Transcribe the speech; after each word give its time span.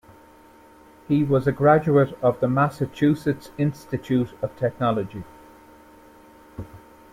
He 1.07 1.23
was 1.23 1.45
a 1.45 1.51
graduate 1.51 2.17
of 2.23 2.39
the 2.39 2.47
Massachusetts 2.49 3.51
Institute 3.59 4.31
of 4.41 4.57
Technology. 4.57 5.23